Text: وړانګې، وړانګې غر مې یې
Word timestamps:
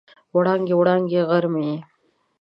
وړانګې، 0.35 0.73
وړانګې 0.79 1.21
غر 1.29 1.45
مې 1.53 1.61
یې 1.69 1.77